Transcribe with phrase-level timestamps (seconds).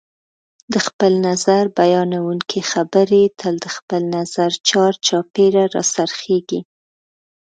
[0.73, 6.59] د خپل نظر بیانونکي خبرې تل د خپل نظر چار چاپېره راڅرخیږي